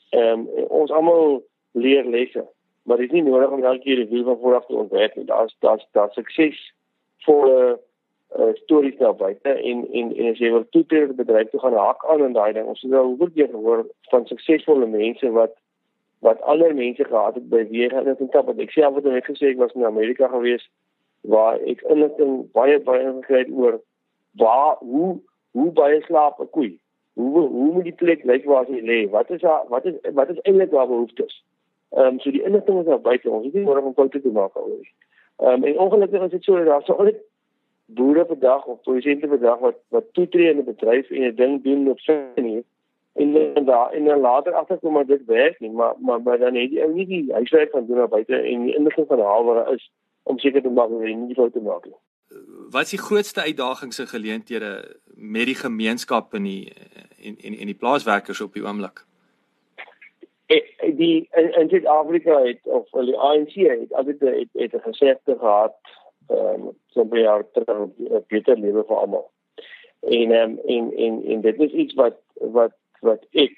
[0.09, 2.45] ehm um, ons almal leer lesse
[2.83, 5.25] maar dit is nie nodig om elke keer die wiel van vooraf te ontwerp nie.
[5.25, 6.59] Daar's daar's daar sukses
[7.25, 7.77] vir 'n
[8.39, 11.73] uh, stories daar buite en en en as jy wil toetree by bedryf toe gaan
[11.73, 12.67] haak aan in daai ding.
[12.67, 15.53] Ons het al hoeveel keer gehoor van suksesvolle mense wat
[16.21, 18.49] wat ander mense gehad het by wie hulle dit tap.
[18.59, 20.67] Ek al wat ek gesê ek was in Amerika gewees
[21.21, 23.79] waar ek inligting baie baie gekry het oor
[24.37, 25.17] waar hoe
[25.57, 26.77] hoe baie slaap 'n koei.
[27.13, 28.99] Hoe hoe moet die plek lyk waar hy lê?
[29.09, 31.43] Wat is daar wat is wat is eintlik waar behoeftes?
[31.89, 33.43] Ehm um, so die inligting is daar buite ons.
[33.43, 34.87] Dit is nodig om foute te maak oor.
[35.37, 37.17] Ehm um, en ongelukkig is dit so dat daar so altyd
[37.85, 41.89] boere vandag of produsente vandag wat wat toetree in 'n bedryf en 'n ding doen
[41.89, 42.63] op sy manier
[43.13, 46.55] en en daar en dan later agterkom maar dit werk nie maar maar maar dan
[46.55, 49.43] het jy ou nie die huiswerk van doen na buite en die inligting van haal
[49.43, 49.91] waar is
[50.23, 51.97] om seker te maak dat jy nie foute maak nie.
[52.71, 54.71] Wat is die grootste uitdagings en geleenthede
[55.15, 56.73] met die gemeenskap in die
[57.21, 59.03] en en en die plaaswerkers op die oomblik?
[60.51, 60.61] Eh,
[60.97, 65.75] die in, in Suid-Afrika het of die ANC het altyd het, het 'n gesegde gehad
[66.27, 67.89] ehm um, so baie jaar terug
[68.27, 69.31] beter lewe vir almal.
[69.99, 72.73] En ehm um, en en en dit is iets wat wat
[73.05, 73.57] wat ek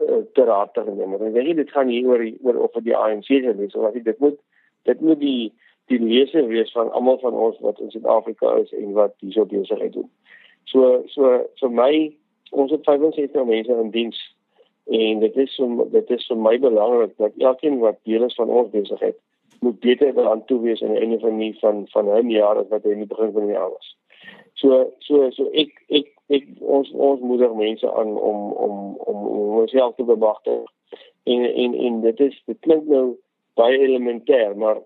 [0.00, 1.14] uh, te raad te neem.
[1.18, 4.38] Ek dink dit gaan hier oor oor of die ANC is of wat dit moet
[4.88, 5.52] dit moet die
[5.90, 9.92] die lese wees van almal van ons wat in Suid-Afrika is en wat hierso besigheid
[9.94, 10.08] doen.
[10.70, 11.92] So so vir my
[12.50, 14.18] ons het 65 mense in diens
[14.86, 18.50] en dit is so dit is vir my belangrik dat elkeen wat deel is van
[18.50, 19.18] ons besigheid
[19.60, 22.68] moet beter aan toe wees aan die einde van die van van 'n jaar as
[22.68, 23.96] wat hy in die begin van die jaar was.
[24.54, 29.54] So so so ek ek ek ons ons moedig mense aan om om om om
[29.58, 30.64] homself te bemagtig.
[31.24, 33.16] En en en dit is dit klink nou
[33.56, 34.82] baie elementêr, maar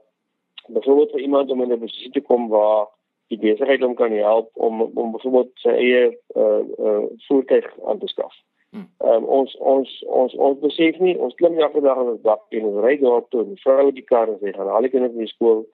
[0.68, 2.86] byvoorbeeld vir iemand om in 'n posisie te kom waar
[3.28, 6.04] die besigheid hom kan help om om byvoorbeeld sy eie
[6.36, 8.34] uh uh voertuig aan te skaf.
[8.70, 8.86] Hmm.
[8.98, 12.64] Um, ons ons ons ons besef nie ons klim elke dag op 'n dak en
[12.64, 15.26] ons ry daar toe en vrou die kar en sê gaan haal die kinders by
[15.26, 15.64] skool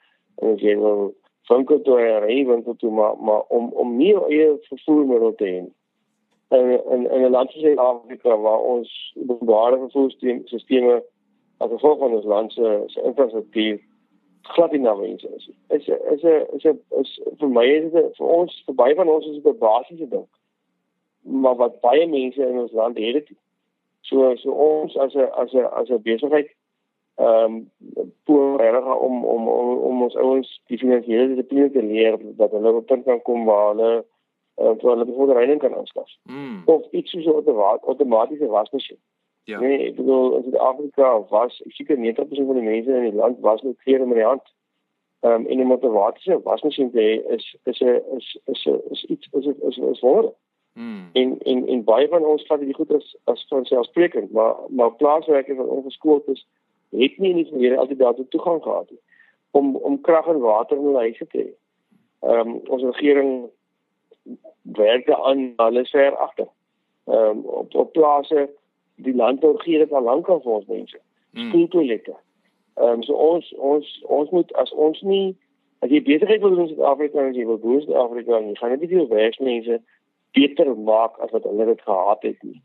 [0.42, 1.14] en jy wil
[1.48, 5.64] winkel toe en ry winkel toe maar maar om om nie eie vervoermiddel te hê
[6.58, 11.02] in in in 'n land soos Afrika waar ons openbare vervoerstelsels
[11.58, 13.80] as gevolg van ons land se se infrastruktuur
[14.46, 15.50] glad nie nou eens is.
[15.68, 19.08] Is is 'n is 'n is vir my is dit vir ons vir baie van
[19.08, 20.26] ons is dit 'n basiese ding.
[21.22, 23.28] Maar wat baie mense in ons land het dit.
[24.00, 26.50] So so ons as 'n as 'n as 'n besigheid
[27.16, 27.70] ehm um,
[28.24, 32.82] probeer om om om om ons ouens die finansiële dissipline te leer dat hulle op
[32.82, 34.04] 'n punt kan kom waar hulle
[34.60, 36.10] uh, vir hulle bevordering kan aanskaf.
[36.22, 36.62] Mm.
[36.64, 38.98] Of iets soos 'n outomatiese wasmasjien.
[39.44, 39.60] Ja.
[39.60, 43.62] Nee, ek bedoel in Suid-Afrika was seker 90% van die mense in die land was
[43.62, 44.54] met klere met die hand.
[45.20, 49.28] Ehm um, en 'n outomatiese wasmasjien te hê is is 'n is is is iets
[49.32, 50.34] is is is, is wonderlik.
[50.72, 51.08] Mm.
[51.12, 54.92] En en en baie van ons vat dit goed as as van selfsprekend, maar maar
[54.92, 56.46] plaaswerkers wat ongeskoold is,
[56.90, 59.00] het nie in die verlede altyd daartoe toegang gehad nie
[59.56, 61.48] om om krag en water in hulle huise te hê.
[62.28, 63.32] Ehm um, ons regering
[64.62, 66.48] werk aan alles ver agter.
[67.04, 68.48] Ehm um, op op plase
[68.94, 71.00] die landbou gee dit al lank al vir ons mense.
[71.32, 71.48] Hmm.
[71.48, 72.16] Skooltoilette.
[72.74, 75.36] Ehm um, so ons ons ons moet as ons nie
[75.84, 78.56] as jy besigheid wil doen in Suid-Afrika en jy wil boer in Afrika en jy
[78.60, 79.82] gaan net nie veel werksmense
[80.36, 82.60] beter maak as wat hulle dit gehad het nie.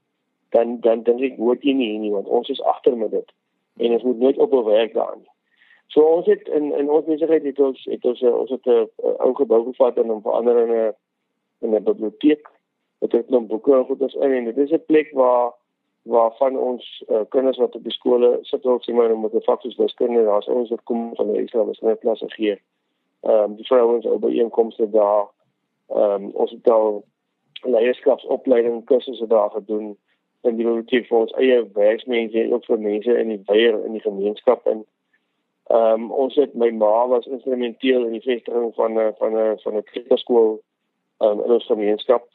[0.55, 3.37] Dan dan dink ek hoort jy nie nie want ons is agter met dit
[3.81, 5.25] en ons moet nooit ophou werk daaraan.
[5.91, 8.89] So ons het in in ons besigheid het ons het ons ons het 'n
[9.19, 10.93] ou gebou gevat en hom verander in 'n
[11.61, 12.47] in 'n biblioteek.
[12.99, 15.51] Dit het nou boeke en goeders in en dit is 'n plek waar
[16.01, 19.41] waar van ons uh, kinders wat op die skole sit ook sê maar met 'n
[19.41, 22.61] soos wiskunde daar's ons wat kom van die Israel is net klasse gee.
[23.21, 25.27] Ehm um, die vrouens op by inkomste daar.
[25.87, 27.03] Ehm um, ons het al
[27.61, 29.97] leierskapsopleiding kursusse daar gedoen
[30.41, 33.93] en die biblioteek vir ons eie werksmense en ook vir mense in die weier in
[33.97, 34.85] die gemeenskap en
[35.71, 39.59] ehm um, ons het my ma was instrumenteel in die vestiging van 'n van 'n
[39.63, 40.59] van 'n kleuterskool
[41.21, 42.27] ehm um, in ons gemeenskap.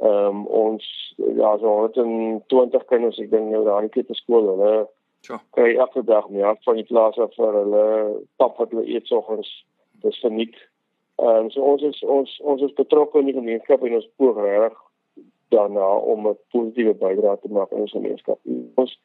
[0.00, 3.94] Ehm um, ons ja so het 'n 20 kinders ek dink nou daar in die
[3.96, 4.88] kleuterskool hulle
[5.22, 5.40] Ja.
[5.50, 7.84] Kry elke dag meer van die plaas af vir hulle
[8.36, 9.50] pap wat hulle eet soggens.
[10.02, 10.56] Dis verniet.
[11.22, 14.40] Ehm um, so ons is ons ons is betrokke in die gemeenskap en ons poog
[14.42, 14.74] reg
[15.52, 18.38] daarna om 'n positiewe bydrae te maak in ons gemeenskap.
[18.74, 18.98] Ons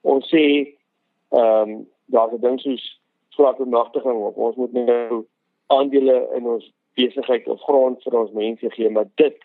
[0.00, 0.44] ons sê
[1.28, 4.36] ehm um, daar's 'n ding soos swart bemagtiging op.
[4.36, 5.26] Ons moet nou
[5.66, 9.36] aandele in ons besigheid of grond vir ons mense gee, maar dit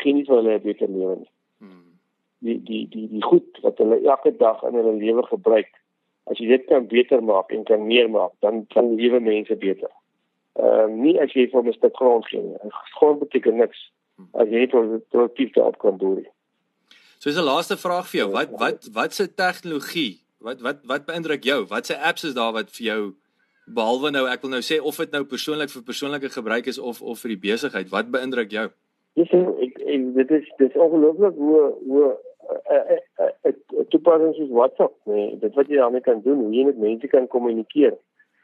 [0.00, 1.30] gee nie vir hulle 'n beter lewe nie.
[1.58, 1.92] Hmm.
[2.38, 5.72] Die die die die goed wat hulle elke dag in hulle lewe gebruik.
[6.24, 9.90] As jy dit kan beter maak en kan meer maak, dan kan lewe mense beter.
[10.52, 12.56] Ehm um, nie as jy vir 'n stuk grond gee nie.
[12.98, 13.92] Grond beteken niks
[14.32, 16.26] as jy produktief daarop kan boer.
[17.18, 18.30] So is 'n laaste vraag vir jou.
[18.32, 20.20] Wat wat wat se tegnologie?
[20.38, 21.64] Wat wat wat beïndruk jou?
[21.66, 23.14] Wat se apps is daar wat vir jou
[23.74, 27.02] behalwe nou ek wil nou sê of dit nou persoonlik vir persoonlike gebruik is of
[27.02, 28.68] of vir die besigheid, wat beïndruk jou?
[29.18, 32.16] Dis ek en dit is dis ongelooflik hoe hoe
[33.48, 37.06] 'n toepassing soos WhatsApp, nee, dit wat jy daarmee kan doen, hoe jy met mense
[37.06, 37.96] kan kommunikeer.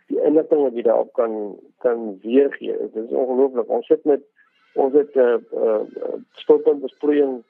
[0.08, 3.68] Die inligting wat jy daarop kan kan weergee, dit is ongelooflik.
[3.68, 4.20] Ons sit met
[4.74, 7.42] ons het 'n uh, uh, stoppunt besproeiing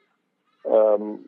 [0.63, 1.25] ehm um,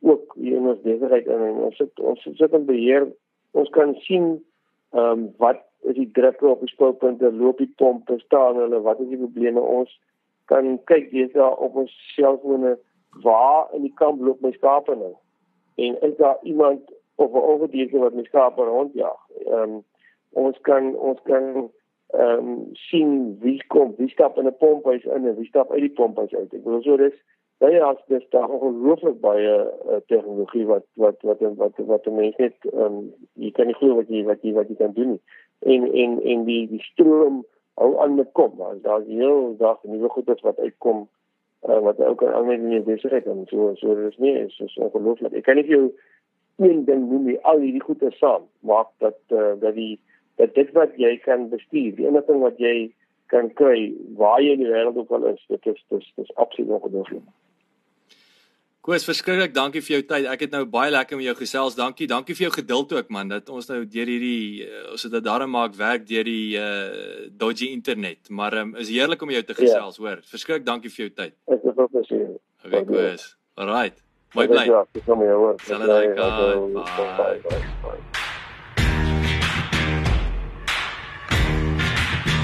[0.00, 3.08] ook in ons besigheid en ons sit ons sit in beheer
[3.50, 4.44] ons kan sien
[4.90, 9.00] ehm um, wat is die drukke op die spoelpunte loop die pompe staan hulle wat
[9.00, 10.00] is die probleme ons
[10.48, 12.78] kan kyk dis daar op ons selfone
[13.22, 15.14] waar in die kamp loop my skape nou?
[15.76, 16.80] En is daar iemand
[17.14, 19.20] of 'n ongedierte wat my skape rondjag?
[19.46, 19.84] Ehm um,
[20.30, 21.70] ons kan ons kan
[22.16, 25.80] ehm um, sien wie kom, wie stap in 'n pomphuis in en wie stap uit
[25.80, 26.52] die pomphuis uit.
[26.54, 27.18] Ek bedoel so dis
[27.58, 29.54] baie as dis daar ongelooflik baie
[29.90, 32.98] uh, tegnologie wat wat wat wat wat die mens net ehm um,
[33.34, 35.22] jy kan nie glo wat jy wat jy wat jy kan doen nie.
[35.58, 37.44] En en en die die stroom
[37.74, 38.56] hou aan met kom.
[38.56, 41.08] Daar's daar heel dag nuwe goedes wat uitkom
[41.68, 45.32] uh, wat ook aan met die besigheid en so so dis nie is so ongelooflik.
[45.32, 45.88] Ek kan nie vir jou
[46.58, 47.40] een ding noem nie.
[47.42, 49.98] Al hierdie goedes saam maak dat uh, dat die
[50.38, 52.76] dat dit wat jy kan bestuur, die enigste ding wat jy
[53.32, 56.78] kan kry waar jy in die wêreld ook al is, dit is dis dis absoluut
[56.78, 57.26] ongelooflik.
[58.88, 60.26] Koos, verskriklik dankie vir jou tyd.
[60.32, 61.74] Ek het nou baie lekker met jou gesels.
[61.76, 62.06] Dankie.
[62.08, 65.26] Dankie vir jou geduld ook man dat ons nou deur hierdie uh, ons het dit
[65.26, 68.30] daarom maak werk deur die uh dodgy internet.
[68.30, 70.06] Maar um, is heerlik om jou te gesels, ja.
[70.06, 70.22] hoor.
[70.30, 71.36] Verskriklik dankie vir jou tyd.
[71.52, 72.30] Ek is ook besier.
[72.64, 73.28] Okay, Koos.
[73.60, 74.00] Alright.
[74.38, 74.64] Mooi bly.
[74.72, 75.60] Ja, ek kom hier hoor.
[75.68, 76.14] Bye.
[77.44, 77.60] Bye.
[77.84, 78.26] Bye.